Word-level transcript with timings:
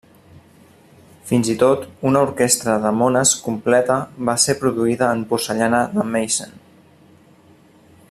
Fins 1.31 1.51
i 1.53 1.55
tot 1.63 1.83
una 2.11 2.23
orquestra 2.29 2.79
de 2.87 2.93
mones 3.03 3.35
completa 3.49 4.01
va 4.31 4.37
ser 4.47 4.59
produïda 4.65 5.11
en 5.19 5.25
Porcellana 5.35 5.87
de 5.97 6.11
Meissen. 6.17 6.61